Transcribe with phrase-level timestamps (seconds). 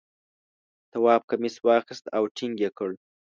[0.91, 2.89] تواب کمیس واخیست او ټینګ یې کړ.